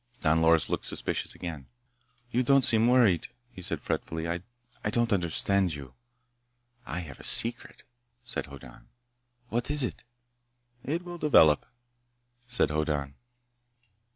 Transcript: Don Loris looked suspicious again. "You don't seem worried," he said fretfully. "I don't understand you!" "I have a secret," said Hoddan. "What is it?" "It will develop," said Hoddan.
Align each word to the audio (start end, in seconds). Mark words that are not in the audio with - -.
Don 0.21 0.41
Loris 0.41 0.67
looked 0.67 0.85
suspicious 0.85 1.35
again. 1.35 1.67
"You 2.31 2.41
don't 2.41 2.63
seem 2.63 2.87
worried," 2.87 3.27
he 3.51 3.61
said 3.61 3.83
fretfully. 3.83 4.27
"I 4.27 4.89
don't 4.89 5.13
understand 5.13 5.75
you!" 5.75 5.93
"I 6.87 7.01
have 7.01 7.19
a 7.19 7.23
secret," 7.23 7.83
said 8.25 8.47
Hoddan. 8.47 8.87
"What 9.49 9.69
is 9.69 9.83
it?" 9.83 10.03
"It 10.83 11.03
will 11.03 11.19
develop," 11.19 11.67
said 12.47 12.71
Hoddan. 12.71 13.13